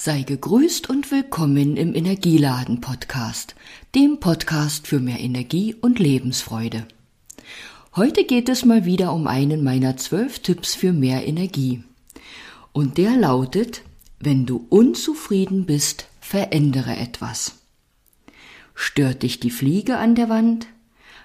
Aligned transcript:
Sei 0.00 0.22
gegrüßt 0.22 0.88
und 0.88 1.10
willkommen 1.10 1.76
im 1.76 1.92
Energieladen 1.92 2.80
Podcast, 2.80 3.56
dem 3.96 4.20
Podcast 4.20 4.86
für 4.86 5.00
mehr 5.00 5.18
Energie 5.18 5.74
und 5.74 5.98
Lebensfreude. 5.98 6.86
Heute 7.96 8.22
geht 8.22 8.48
es 8.48 8.64
mal 8.64 8.84
wieder 8.84 9.12
um 9.12 9.26
einen 9.26 9.64
meiner 9.64 9.96
zwölf 9.96 10.38
Tipps 10.38 10.76
für 10.76 10.92
mehr 10.92 11.26
Energie. 11.26 11.82
Und 12.70 12.96
der 12.96 13.16
lautet, 13.16 13.82
wenn 14.20 14.46
du 14.46 14.64
unzufrieden 14.68 15.66
bist, 15.66 16.06
verändere 16.20 16.96
etwas. 16.96 17.56
Stört 18.76 19.24
dich 19.24 19.40
die 19.40 19.50
Fliege 19.50 19.98
an 19.98 20.14
der 20.14 20.28
Wand? 20.28 20.68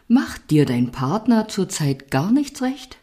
Macht 0.08 0.50
dir 0.50 0.66
dein 0.66 0.92
Partner 0.92 1.48
zurzeit 1.48 2.10
gar 2.10 2.32
nichts 2.32 2.64
recht? 2.64 2.98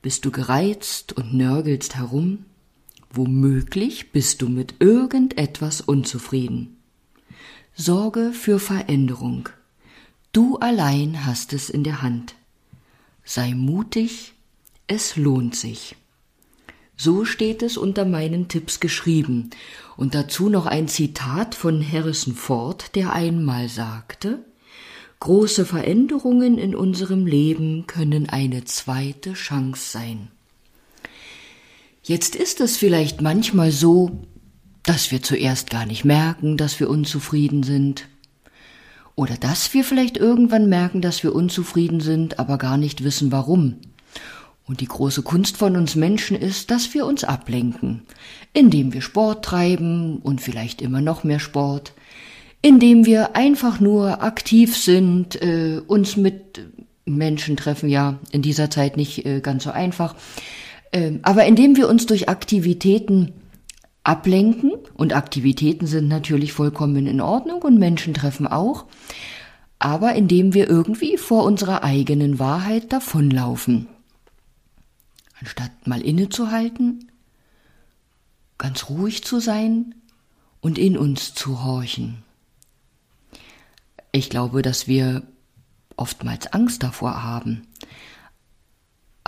Bist 0.00 0.24
du 0.24 0.30
gereizt 0.30 1.12
und 1.14 1.34
nörgelst 1.34 1.96
herum? 1.96 2.44
Womöglich 3.10 4.12
bist 4.12 4.42
du 4.42 4.48
mit 4.48 4.74
irgendetwas 4.80 5.80
unzufrieden. 5.80 6.76
Sorge 7.74 8.32
für 8.32 8.58
Veränderung. 8.58 9.48
Du 10.32 10.56
allein 10.58 11.24
hast 11.24 11.52
es 11.52 11.70
in 11.70 11.84
der 11.84 12.02
Hand. 12.02 12.34
Sei 13.24 13.54
mutig, 13.54 14.34
es 14.86 15.16
lohnt 15.16 15.54
sich. 15.54 15.96
So 16.96 17.24
steht 17.24 17.62
es 17.62 17.76
unter 17.76 18.04
meinen 18.04 18.48
Tipps 18.48 18.80
geschrieben 18.80 19.50
und 19.96 20.14
dazu 20.14 20.48
noch 20.48 20.66
ein 20.66 20.88
Zitat 20.88 21.54
von 21.54 21.80
Harrison 21.80 22.34
Ford, 22.34 22.94
der 22.96 23.12
einmal 23.12 23.68
sagte, 23.68 24.44
Große 25.20 25.64
Veränderungen 25.64 26.58
in 26.58 26.76
unserem 26.76 27.26
Leben 27.26 27.86
können 27.86 28.28
eine 28.28 28.64
zweite 28.64 29.32
Chance 29.32 29.90
sein. 29.90 30.28
Jetzt 32.08 32.36
ist 32.36 32.62
es 32.62 32.78
vielleicht 32.78 33.20
manchmal 33.20 33.70
so, 33.70 34.22
dass 34.82 35.10
wir 35.10 35.22
zuerst 35.22 35.68
gar 35.68 35.84
nicht 35.84 36.06
merken, 36.06 36.56
dass 36.56 36.80
wir 36.80 36.88
unzufrieden 36.88 37.62
sind. 37.62 38.08
Oder 39.14 39.36
dass 39.36 39.74
wir 39.74 39.84
vielleicht 39.84 40.16
irgendwann 40.16 40.70
merken, 40.70 41.02
dass 41.02 41.22
wir 41.22 41.34
unzufrieden 41.34 42.00
sind, 42.00 42.38
aber 42.38 42.56
gar 42.56 42.78
nicht 42.78 43.04
wissen 43.04 43.30
warum. 43.30 43.76
Und 44.64 44.80
die 44.80 44.88
große 44.88 45.20
Kunst 45.20 45.58
von 45.58 45.76
uns 45.76 45.96
Menschen 45.96 46.34
ist, 46.34 46.70
dass 46.70 46.94
wir 46.94 47.04
uns 47.04 47.24
ablenken, 47.24 48.04
indem 48.54 48.94
wir 48.94 49.02
Sport 49.02 49.44
treiben 49.44 50.16
und 50.22 50.40
vielleicht 50.40 50.80
immer 50.80 51.02
noch 51.02 51.24
mehr 51.24 51.40
Sport, 51.40 51.92
indem 52.62 53.04
wir 53.04 53.36
einfach 53.36 53.80
nur 53.80 54.22
aktiv 54.22 54.78
sind, 54.78 55.42
äh, 55.42 55.82
uns 55.86 56.16
mit 56.16 56.62
Menschen 57.04 57.58
treffen, 57.58 57.90
ja, 57.90 58.18
in 58.32 58.40
dieser 58.40 58.70
Zeit 58.70 58.96
nicht 58.96 59.26
äh, 59.26 59.40
ganz 59.40 59.64
so 59.64 59.70
einfach, 59.72 60.14
aber 61.22 61.44
indem 61.44 61.76
wir 61.76 61.88
uns 61.88 62.06
durch 62.06 62.28
Aktivitäten 62.28 63.32
ablenken, 64.04 64.72
und 64.94 65.14
Aktivitäten 65.14 65.86
sind 65.86 66.08
natürlich 66.08 66.52
vollkommen 66.52 67.06
in 67.06 67.20
Ordnung 67.20 67.62
und 67.62 67.78
Menschen 67.78 68.14
treffen 68.14 68.46
auch, 68.46 68.86
aber 69.78 70.14
indem 70.14 70.54
wir 70.54 70.68
irgendwie 70.68 71.18
vor 71.18 71.44
unserer 71.44 71.84
eigenen 71.84 72.38
Wahrheit 72.38 72.92
davonlaufen. 72.92 73.86
Anstatt 75.40 75.86
mal 75.86 76.00
innezuhalten, 76.00 77.12
ganz 78.56 78.88
ruhig 78.88 79.22
zu 79.24 79.38
sein 79.38 79.94
und 80.60 80.78
in 80.78 80.96
uns 80.96 81.34
zu 81.34 81.62
horchen. 81.62 82.24
Ich 84.10 84.30
glaube, 84.30 84.62
dass 84.62 84.88
wir 84.88 85.22
oftmals 85.96 86.52
Angst 86.52 86.82
davor 86.82 87.22
haben, 87.22 87.62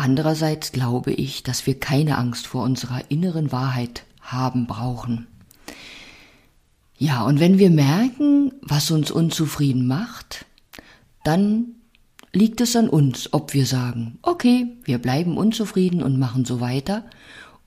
Andererseits 0.03 0.73
glaube 0.73 1.13
ich, 1.13 1.43
dass 1.43 1.67
wir 1.67 1.79
keine 1.79 2.17
Angst 2.17 2.47
vor 2.47 2.63
unserer 2.63 3.11
inneren 3.11 3.53
Wahrheit 3.53 4.05
haben 4.23 4.67
brauchen. 4.67 5.27
Ja, 6.97 7.23
und 7.23 7.39
wenn 7.39 7.59
wir 7.59 7.69
merken, 7.69 8.51
was 8.63 8.91
uns 8.91 9.11
unzufrieden 9.11 9.87
macht, 9.87 10.47
dann 11.23 11.75
liegt 12.33 12.63
es 12.63 12.77
an 12.77 12.89
uns, 12.89 13.35
ob 13.35 13.53
wir 13.53 13.67
sagen, 13.67 14.19
okay, 14.23 14.69
wir 14.85 14.97
bleiben 14.97 15.37
unzufrieden 15.37 16.03
und 16.03 16.19
machen 16.19 16.47
so 16.47 16.63
weiter, 16.63 17.05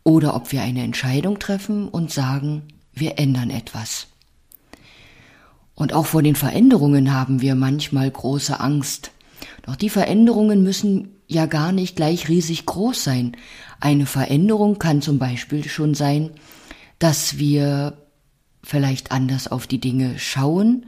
oder 0.04 0.36
ob 0.36 0.52
wir 0.52 0.64
eine 0.64 0.82
Entscheidung 0.82 1.38
treffen 1.38 1.88
und 1.88 2.10
sagen, 2.10 2.64
wir 2.94 3.20
ändern 3.20 3.52
etwas. 3.52 4.08
Und 5.76 5.94
auch 5.94 6.08
vor 6.08 6.24
den 6.24 6.36
Veränderungen 6.36 7.14
haben 7.14 7.42
wir 7.42 7.54
manchmal 7.54 8.10
große 8.10 8.60
Angst. 8.60 9.12
Doch 9.64 9.76
die 9.76 9.90
Veränderungen 9.90 10.64
müssen 10.64 11.10
ja 11.28 11.46
gar 11.46 11.72
nicht 11.72 11.96
gleich 11.96 12.30
riesig 12.30 12.66
groß 12.66 13.04
sein. 13.04 13.38
Eine 13.80 14.06
Veränderung 14.06 14.80
kann 14.80 15.02
zum 15.02 15.20
Beispiel 15.20 15.68
schon 15.68 15.94
sein, 15.94 16.32
dass 17.00 17.38
wir 17.38 17.98
vielleicht 18.64 19.12
anders 19.12 19.48
auf 19.48 19.68
die 19.68 19.80
Dinge 19.80 20.18
schauen 20.20 20.86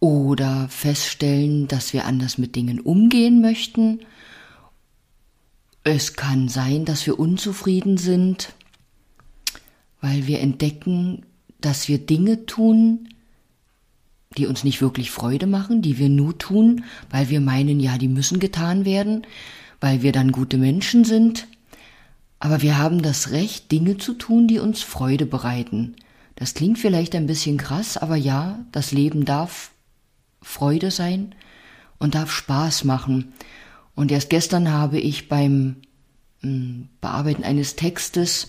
oder 0.00 0.68
feststellen, 0.68 1.68
dass 1.68 1.92
wir 1.92 2.04
anders 2.04 2.38
mit 2.38 2.54
Dingen 2.56 2.80
umgehen 2.80 3.40
möchten. 3.40 4.00
Es 5.82 6.14
kann 6.14 6.48
sein, 6.48 6.84
dass 6.84 7.06
wir 7.06 7.18
unzufrieden 7.18 7.96
sind, 7.96 8.52
weil 10.00 10.26
wir 10.26 10.40
entdecken, 10.40 11.24
dass 11.60 11.88
wir 11.88 11.98
Dinge 11.98 12.44
tun, 12.46 13.08
die 14.36 14.46
uns 14.46 14.64
nicht 14.64 14.80
wirklich 14.80 15.10
Freude 15.10 15.46
machen, 15.46 15.82
die 15.82 15.98
wir 15.98 16.08
nur 16.08 16.38
tun, 16.38 16.84
weil 17.10 17.28
wir 17.28 17.40
meinen, 17.40 17.80
ja, 17.80 17.98
die 17.98 18.08
müssen 18.08 18.38
getan 18.38 18.84
werden, 18.84 19.26
weil 19.80 20.02
wir 20.02 20.12
dann 20.12 20.32
gute 20.32 20.58
Menschen 20.58 21.04
sind, 21.04 21.46
aber 22.38 22.62
wir 22.62 22.78
haben 22.78 23.02
das 23.02 23.30
Recht, 23.30 23.72
Dinge 23.72 23.96
zu 23.98 24.14
tun, 24.14 24.46
die 24.46 24.58
uns 24.58 24.82
Freude 24.82 25.26
bereiten. 25.26 25.96
Das 26.34 26.52
klingt 26.52 26.78
vielleicht 26.78 27.14
ein 27.14 27.26
bisschen 27.26 27.56
krass, 27.56 27.96
aber 27.96 28.16
ja, 28.16 28.64
das 28.72 28.92
Leben 28.92 29.24
darf 29.24 29.70
Freude 30.42 30.90
sein 30.90 31.34
und 31.98 32.14
darf 32.14 32.30
Spaß 32.30 32.84
machen. 32.84 33.32
Und 33.94 34.12
erst 34.12 34.28
gestern 34.28 34.70
habe 34.70 34.98
ich 35.00 35.28
beim 35.28 35.76
hm, 36.40 36.88
Bearbeiten 37.00 37.42
eines 37.42 37.76
Textes 37.76 38.48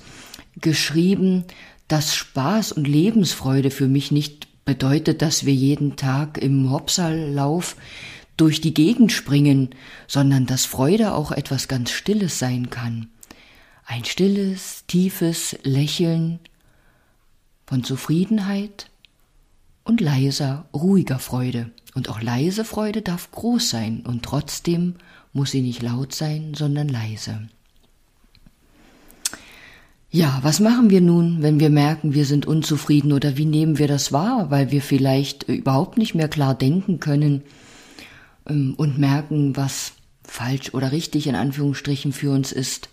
geschrieben, 0.57 1.45
dass 1.87 2.13
Spaß 2.13 2.73
und 2.73 2.87
Lebensfreude 2.87 3.71
für 3.71 3.87
mich 3.87 4.11
nicht 4.11 4.46
bedeutet, 4.67 5.21
dass 5.21 5.45
wir 5.45 5.53
jeden 5.55 5.95
Tag 5.95 6.37
im 6.37 6.69
Hopsallauf 6.69 7.77
durch 8.35 8.61
die 8.61 8.73
Gegend 8.73 9.13
springen, 9.13 9.69
sondern 10.07 10.45
dass 10.45 10.65
Freude 10.65 11.15
auch 11.15 11.31
etwas 11.31 11.69
ganz 11.69 11.89
Stilles 11.89 12.37
sein 12.37 12.69
kann. 12.69 13.07
Ein 13.85 14.03
stilles, 14.03 14.83
tiefes 14.85 15.57
Lächeln 15.63 16.39
von 17.65 17.85
Zufriedenheit 17.85 18.91
und 19.85 20.01
leiser, 20.01 20.65
ruhiger 20.73 21.17
Freude. 21.17 21.71
Und 21.95 22.09
auch 22.09 22.21
leise 22.21 22.65
Freude 22.65 23.01
darf 23.01 23.31
groß 23.31 23.69
sein 23.69 24.03
und 24.05 24.23
trotzdem 24.23 24.95
muss 25.31 25.51
sie 25.51 25.61
nicht 25.61 25.81
laut 25.81 26.13
sein, 26.13 26.53
sondern 26.53 26.89
leise. 26.89 27.47
Ja, 30.17 30.39
was 30.41 30.59
machen 30.59 30.89
wir 30.89 30.99
nun, 30.99 31.43
wenn 31.43 31.59
wir 31.59 31.69
merken, 31.69 32.15
wir 32.15 32.25
sind 32.25 32.47
unzufrieden 32.47 33.13
oder 33.13 33.37
wie 33.37 33.45
nehmen 33.45 33.77
wir 33.77 33.87
das 33.87 34.11
wahr, 34.11 34.49
weil 34.49 34.71
wir 34.71 34.81
vielleicht 34.81 35.43
überhaupt 35.43 35.99
nicht 35.99 36.15
mehr 36.15 36.27
klar 36.27 36.55
denken 36.55 36.99
können, 36.99 37.43
ähm, 38.49 38.73
und 38.77 38.97
merken, 38.97 39.55
was 39.55 39.91
falsch 40.23 40.73
oder 40.73 40.91
richtig 40.91 41.27
in 41.27 41.35
Anführungsstrichen 41.35 42.13
für 42.13 42.31
uns 42.31 42.51
ist. 42.51 42.89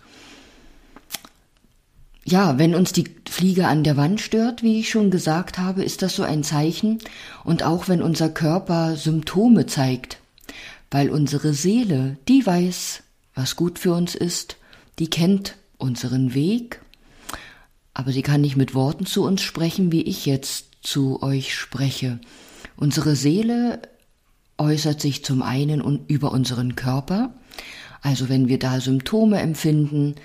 Ja, 2.26 2.58
wenn 2.58 2.74
uns 2.74 2.92
die 2.92 3.08
Fliege 3.26 3.68
an 3.68 3.84
der 3.84 3.96
Wand 3.96 4.20
stört, 4.20 4.62
wie 4.62 4.80
ich 4.80 4.90
schon 4.90 5.10
gesagt 5.10 5.56
habe, 5.56 5.82
ist 5.82 6.02
das 6.02 6.14
so 6.14 6.24
ein 6.24 6.44
Zeichen 6.44 6.98
und 7.42 7.62
auch 7.62 7.88
wenn 7.88 8.02
unser 8.02 8.28
Körper 8.28 8.96
Symptome 8.96 9.64
zeigt, 9.64 10.18
weil 10.90 11.08
unsere 11.08 11.54
Seele, 11.54 12.18
die 12.28 12.44
weiß, 12.44 13.02
was 13.34 13.56
gut 13.56 13.78
für 13.78 13.94
uns 13.94 14.14
ist, 14.14 14.58
die 14.98 15.08
kennt 15.08 15.56
unseren 15.78 16.34
Weg, 16.34 16.80
aber 17.94 18.12
sie 18.12 18.22
kann 18.22 18.40
nicht 18.40 18.56
mit 18.56 18.74
Worten 18.74 19.06
zu 19.06 19.24
uns 19.24 19.40
sprechen, 19.40 19.92
wie 19.92 20.02
ich 20.02 20.26
jetzt 20.26 20.66
zu 20.82 21.22
euch 21.22 21.54
spreche. 21.54 22.18
Unsere 22.76 23.16
Seele 23.16 23.80
äußert 24.58 25.00
sich 25.00 25.24
zum 25.24 25.42
einen 25.42 26.04
über 26.08 26.32
unseren 26.32 26.76
Körper, 26.76 27.32
also 28.02 28.28
wenn 28.28 28.48
wir 28.48 28.58
da 28.58 28.80
Symptome 28.80 29.38
empfinden, 29.38 30.16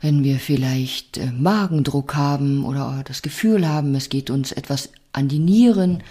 wenn 0.00 0.22
wir 0.22 0.38
vielleicht 0.38 1.16
äh, 1.16 1.32
Magendruck 1.32 2.14
haben 2.14 2.64
oder 2.64 3.02
das 3.06 3.22
Gefühl 3.22 3.66
haben, 3.66 3.94
es 3.94 4.10
geht 4.10 4.30
uns 4.30 4.52
etwas 4.52 4.90
an 5.12 5.28
die 5.28 5.38
Nieren 5.38 6.02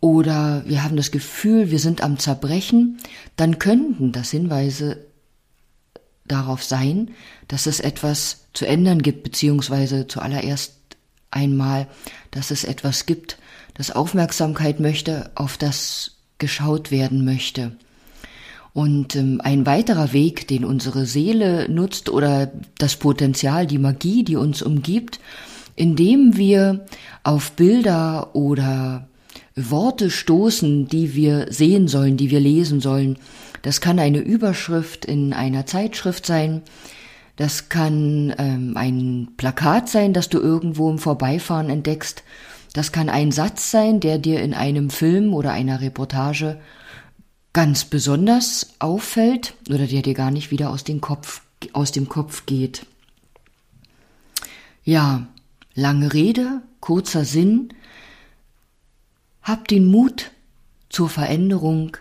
oder 0.00 0.64
wir 0.66 0.82
haben 0.82 0.96
das 0.96 1.10
Gefühl, 1.10 1.70
wir 1.70 1.78
sind 1.78 2.02
am 2.02 2.18
Zerbrechen, 2.18 2.98
dann 3.36 3.58
könnten 3.58 4.12
das 4.12 4.30
Hinweise 4.30 4.98
darauf 6.24 6.62
sein, 6.62 7.10
dass 7.48 7.66
es 7.66 7.80
etwas 7.80 8.46
zu 8.52 8.66
ändern 8.66 9.02
gibt, 9.02 9.22
beziehungsweise 9.22 10.06
zuallererst 10.06 10.74
einmal, 11.30 11.86
dass 12.30 12.50
es 12.50 12.64
etwas 12.64 13.06
gibt, 13.06 13.38
das 13.74 13.90
Aufmerksamkeit 13.90 14.80
möchte 14.80 15.30
auf 15.34 15.58
das 15.58 16.12
geschaut 16.38 16.90
werden 16.90 17.24
möchte. 17.24 17.72
Und 18.72 19.14
ähm, 19.14 19.40
ein 19.42 19.66
weiterer 19.66 20.12
Weg, 20.12 20.48
den 20.48 20.64
unsere 20.64 21.06
Seele 21.06 21.68
nutzt 21.68 22.08
oder 22.08 22.50
das 22.78 22.96
Potenzial, 22.96 23.66
die 23.66 23.78
Magie, 23.78 24.24
die 24.24 24.36
uns 24.36 24.62
umgibt, 24.62 25.20
indem 25.76 26.36
wir 26.36 26.84
auf 27.22 27.52
Bilder 27.52 28.34
oder 28.34 29.08
Worte 29.56 30.10
stoßen, 30.10 30.88
die 30.88 31.14
wir 31.14 31.46
sehen 31.50 31.88
sollen, 31.88 32.16
die 32.16 32.30
wir 32.30 32.40
lesen 32.40 32.80
sollen. 32.80 33.18
Das 33.62 33.80
kann 33.80 33.98
eine 33.98 34.18
Überschrift 34.18 35.04
in 35.04 35.32
einer 35.32 35.66
Zeitschrift 35.66 36.26
sein, 36.26 36.62
das 37.36 37.68
kann 37.68 38.32
ähm, 38.38 38.76
ein 38.76 39.28
Plakat 39.36 39.88
sein, 39.88 40.12
das 40.12 40.28
du 40.28 40.38
irgendwo 40.38 40.88
im 40.90 40.98
Vorbeifahren 40.98 41.68
entdeckst, 41.68 42.22
das 42.72 42.92
kann 42.92 43.08
ein 43.08 43.32
Satz 43.32 43.70
sein, 43.70 44.00
der 44.00 44.18
dir 44.18 44.42
in 44.42 44.52
einem 44.52 44.90
Film 44.90 45.32
oder 45.32 45.52
einer 45.52 45.80
Reportage 45.80 46.60
ganz 47.52 47.84
besonders 47.84 48.74
auffällt 48.80 49.54
oder 49.70 49.86
der 49.86 50.02
dir 50.02 50.14
gar 50.14 50.32
nicht 50.32 50.50
wieder 50.50 50.70
aus 50.70 50.82
dem 50.82 51.00
Kopf, 51.00 51.42
aus 51.72 51.92
dem 51.92 52.08
Kopf 52.08 52.46
geht. 52.46 52.86
Ja, 54.82 55.28
lange 55.74 56.12
Rede, 56.12 56.62
kurzer 56.80 57.24
Sinn. 57.24 57.72
Hab 59.44 59.68
den 59.68 59.84
Mut 59.84 60.30
zur 60.88 61.10
Veränderung, 61.10 61.98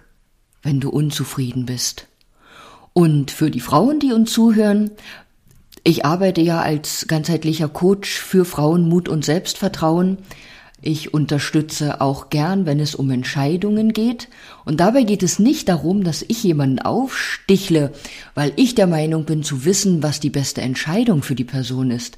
wenn 0.61 0.79
du 0.79 0.89
unzufrieden 0.89 1.65
bist. 1.65 2.07
Und 2.93 3.31
für 3.31 3.51
die 3.51 3.59
Frauen, 3.59 3.99
die 3.99 4.13
uns 4.13 4.31
zuhören, 4.31 4.91
ich 5.83 6.05
arbeite 6.05 6.39
ja 6.39 6.61
als 6.61 7.05
ganzheitlicher 7.09 7.67
Coach 7.67 8.17
für 8.17 8.45
Frauen 8.45 8.87
Mut 8.87 9.09
und 9.09 9.25
Selbstvertrauen. 9.25 10.19
Ich 10.81 11.13
unterstütze 11.13 11.99
auch 11.99 12.29
gern, 12.29 12.65
wenn 12.65 12.79
es 12.79 12.95
um 12.95 13.11
Entscheidungen 13.11 13.91
geht. 13.91 14.29
Und 14.63 14.79
dabei 14.79 15.03
geht 15.03 15.21
es 15.21 15.37
nicht 15.37 15.67
darum, 15.67 16.05
dass 16.05 16.23
ich 16.25 16.41
jemanden 16.43 16.79
aufstichle, 16.79 17.91
weil 18.35 18.53
ich 18.55 18.73
der 18.73 18.87
Meinung 18.87 19.25
bin 19.25 19.43
zu 19.43 19.65
wissen, 19.65 20.01
was 20.01 20.21
die 20.21 20.29
beste 20.29 20.61
Entscheidung 20.61 21.23
für 21.23 21.35
die 21.35 21.43
Person 21.43 21.91
ist. 21.91 22.17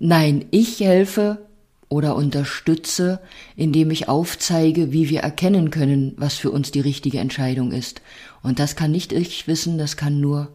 Nein, 0.00 0.46
ich 0.50 0.80
helfe 0.80 1.45
oder 1.88 2.16
unterstütze, 2.16 3.20
indem 3.54 3.90
ich 3.90 4.08
aufzeige, 4.08 4.92
wie 4.92 5.08
wir 5.08 5.20
erkennen 5.20 5.70
können, 5.70 6.14
was 6.16 6.34
für 6.34 6.50
uns 6.50 6.70
die 6.70 6.80
richtige 6.80 7.18
Entscheidung 7.18 7.72
ist. 7.72 8.02
Und 8.42 8.58
das 8.58 8.76
kann 8.76 8.90
nicht 8.90 9.12
ich 9.12 9.46
wissen, 9.46 9.78
das 9.78 9.96
kann 9.96 10.20
nur 10.20 10.48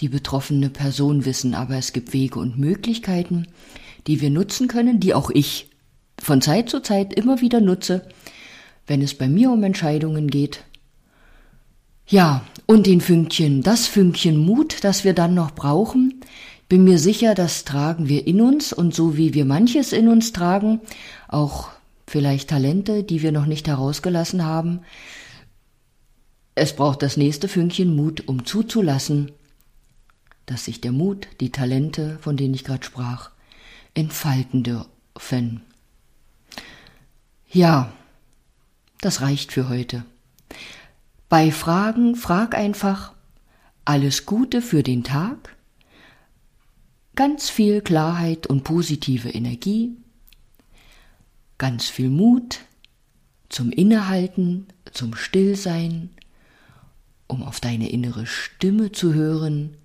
die 0.00 0.08
betroffene 0.08 0.70
Person 0.70 1.24
wissen. 1.24 1.54
Aber 1.54 1.76
es 1.76 1.92
gibt 1.92 2.12
Wege 2.12 2.38
und 2.38 2.58
Möglichkeiten, 2.58 3.48
die 4.06 4.20
wir 4.20 4.30
nutzen 4.30 4.68
können, 4.68 5.00
die 5.00 5.14
auch 5.14 5.30
ich 5.30 5.70
von 6.20 6.42
Zeit 6.42 6.68
zu 6.68 6.80
Zeit 6.80 7.14
immer 7.14 7.40
wieder 7.40 7.60
nutze, 7.60 8.06
wenn 8.86 9.02
es 9.02 9.14
bei 9.14 9.28
mir 9.28 9.50
um 9.50 9.62
Entscheidungen 9.64 10.28
geht. 10.28 10.64
Ja, 12.06 12.44
und 12.68 12.86
den 12.86 13.00
Fünkchen, 13.00 13.62
das 13.62 13.86
Fünkchen 13.86 14.36
Mut, 14.36 14.84
das 14.84 15.02
wir 15.02 15.14
dann 15.14 15.32
noch 15.32 15.52
brauchen, 15.52 16.20
bin 16.68 16.84
mir 16.84 16.98
sicher, 16.98 17.34
das 17.34 17.64
tragen 17.64 18.08
wir 18.08 18.26
in 18.26 18.42
uns 18.42 18.74
und 18.74 18.94
so 18.94 19.16
wie 19.16 19.32
wir 19.32 19.46
manches 19.46 19.94
in 19.94 20.06
uns 20.06 20.34
tragen, 20.34 20.82
auch 21.28 21.70
vielleicht 22.06 22.50
Talente, 22.50 23.04
die 23.04 23.22
wir 23.22 23.32
noch 23.32 23.46
nicht 23.46 23.66
herausgelassen 23.68 24.44
haben, 24.44 24.80
es 26.54 26.76
braucht 26.76 27.02
das 27.02 27.16
nächste 27.16 27.48
Fünkchen 27.48 27.96
Mut, 27.96 28.28
um 28.28 28.44
zuzulassen, 28.44 29.32
dass 30.44 30.66
sich 30.66 30.82
der 30.82 30.92
Mut, 30.92 31.26
die 31.40 31.50
Talente, 31.50 32.18
von 32.20 32.36
denen 32.36 32.52
ich 32.52 32.64
gerade 32.64 32.84
sprach, 32.84 33.30
entfalten 33.94 34.62
dürfen. 34.62 35.62
Ja, 37.48 37.90
das 39.00 39.22
reicht 39.22 39.52
für 39.52 39.70
heute. 39.70 40.04
Bei 41.28 41.52
Fragen 41.52 42.16
frag 42.16 42.54
einfach 42.54 43.14
alles 43.84 44.24
Gute 44.24 44.62
für 44.62 44.82
den 44.82 45.04
Tag, 45.04 45.56
ganz 47.14 47.50
viel 47.50 47.82
Klarheit 47.82 48.46
und 48.46 48.64
positive 48.64 49.28
Energie, 49.28 49.96
ganz 51.58 51.88
viel 51.88 52.08
Mut 52.08 52.60
zum 53.50 53.70
Innehalten, 53.70 54.68
zum 54.92 55.14
Stillsein, 55.14 56.10
um 57.26 57.42
auf 57.42 57.60
deine 57.60 57.90
innere 57.90 58.24
Stimme 58.24 58.92
zu 58.92 59.12
hören, 59.12 59.76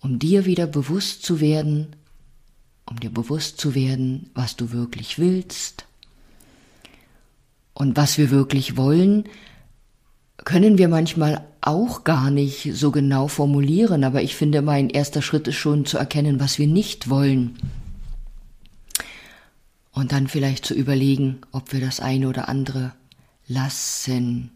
um 0.00 0.18
dir 0.18 0.44
wieder 0.44 0.66
bewusst 0.66 1.22
zu 1.22 1.40
werden, 1.40 1.94
um 2.84 2.98
dir 2.98 3.10
bewusst 3.10 3.60
zu 3.60 3.76
werden, 3.76 4.30
was 4.34 4.56
du 4.56 4.72
wirklich 4.72 5.18
willst, 5.18 5.86
und 7.74 7.96
was 7.96 8.18
wir 8.18 8.30
wirklich 8.30 8.76
wollen, 8.76 9.24
können 10.38 10.78
wir 10.78 10.88
manchmal 10.88 11.44
auch 11.60 12.04
gar 12.04 12.30
nicht 12.30 12.74
so 12.74 12.90
genau 12.90 13.28
formulieren, 13.28 14.04
aber 14.04 14.22
ich 14.22 14.36
finde, 14.36 14.62
mein 14.62 14.90
erster 14.90 15.22
Schritt 15.22 15.48
ist 15.48 15.56
schon 15.56 15.86
zu 15.86 15.96
erkennen, 15.96 16.40
was 16.40 16.58
wir 16.58 16.66
nicht 16.66 17.08
wollen. 17.08 17.56
Und 19.92 20.12
dann 20.12 20.26
vielleicht 20.26 20.66
zu 20.66 20.74
überlegen, 20.74 21.38
ob 21.52 21.72
wir 21.72 21.80
das 21.80 22.00
eine 22.00 22.28
oder 22.28 22.48
andere 22.48 22.92
lassen. 23.46 24.50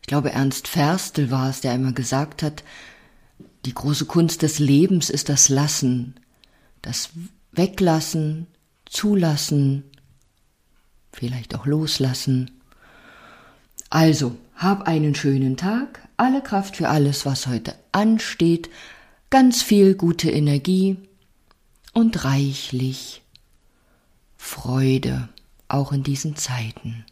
Ich 0.00 0.06
glaube, 0.06 0.32
Ernst 0.32 0.68
Ferstel 0.68 1.30
war 1.30 1.50
es, 1.50 1.60
der 1.60 1.72
einmal 1.72 1.92
gesagt 1.92 2.42
hat, 2.42 2.64
die 3.64 3.74
große 3.74 4.06
Kunst 4.06 4.42
des 4.42 4.58
Lebens 4.58 5.10
ist 5.10 5.28
das 5.28 5.48
Lassen, 5.48 6.14
das 6.82 7.10
Weglassen, 7.52 8.46
Zulassen, 8.86 9.84
vielleicht 11.12 11.54
auch 11.54 11.66
loslassen. 11.66 12.50
Also, 13.90 14.36
hab 14.56 14.86
einen 14.86 15.14
schönen 15.14 15.56
Tag, 15.56 16.08
alle 16.16 16.42
Kraft 16.42 16.76
für 16.76 16.88
alles, 16.88 17.26
was 17.26 17.46
heute 17.46 17.74
ansteht, 17.92 18.70
ganz 19.30 19.62
viel 19.62 19.94
gute 19.94 20.30
Energie 20.30 20.96
und 21.92 22.24
reichlich 22.24 23.22
Freude, 24.36 25.28
auch 25.68 25.92
in 25.92 26.02
diesen 26.02 26.36
Zeiten. 26.36 27.04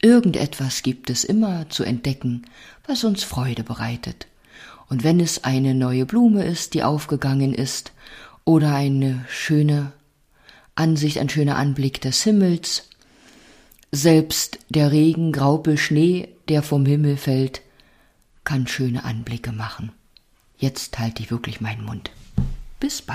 Irgendetwas 0.00 0.82
gibt 0.82 1.08
es 1.08 1.24
immer 1.24 1.68
zu 1.70 1.82
entdecken, 1.82 2.46
was 2.86 3.04
uns 3.04 3.24
Freude 3.24 3.64
bereitet. 3.64 4.26
Und 4.88 5.02
wenn 5.02 5.18
es 5.18 5.44
eine 5.44 5.74
neue 5.74 6.04
Blume 6.04 6.44
ist, 6.44 6.74
die 6.74 6.82
aufgegangen 6.82 7.54
ist, 7.54 7.92
oder 8.44 8.74
eine 8.74 9.24
schöne 9.28 9.92
Ansicht, 10.74 11.18
ein 11.18 11.28
schöner 11.28 11.56
Anblick 11.56 12.00
des 12.00 12.22
Himmels. 12.22 12.88
Selbst 13.96 14.58
der 14.70 14.90
Regen, 14.90 15.30
Graupel, 15.30 15.78
Schnee, 15.78 16.26
der 16.48 16.64
vom 16.64 16.84
Himmel 16.84 17.16
fällt, 17.16 17.62
kann 18.42 18.66
schöne 18.66 19.04
Anblicke 19.04 19.52
machen. 19.52 19.92
Jetzt 20.58 20.98
halte 20.98 21.22
ich 21.22 21.30
wirklich 21.30 21.60
meinen 21.60 21.84
Mund. 21.84 22.10
Bis 22.80 23.00
bald. 23.02 23.12